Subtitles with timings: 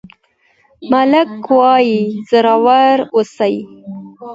[0.91, 3.55] ملک وویل زړور اوسئ.